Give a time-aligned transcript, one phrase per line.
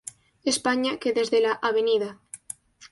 [0.51, 1.75] España, que desde la Av.